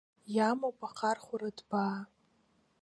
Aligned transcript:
Иамоуп 0.35 0.79
ахархәара 0.87 1.49
ҭбаа… 1.57 1.99